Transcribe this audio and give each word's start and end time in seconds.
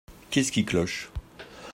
Qu’est-ce 0.31 0.49
qui 0.51 0.65
cloche? 0.65 1.11